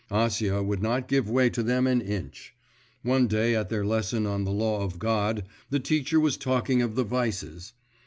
[0.09, 2.55] Acia would not give way to them an inch.
[3.03, 6.95] One day at their lesson on the law of God, the teacher was talking of
[6.95, 7.73] the vices.